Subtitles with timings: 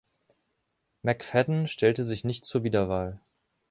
[1.03, 3.21] McFadden stellte sich nicht zur Wiederwahl.